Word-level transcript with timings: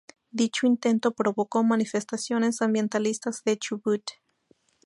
Dicho 0.31 0.65
intento 0.65 1.11
provocó 1.11 1.63
manifestaciones 1.63 2.63
ambientalistas 2.63 3.43
en 3.45 3.57
Chubut. 3.59 4.01